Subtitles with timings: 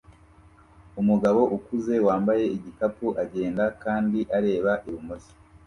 [1.01, 5.33] Umugabo ukuze wambaye igikapu agenda kandi areba ibumoso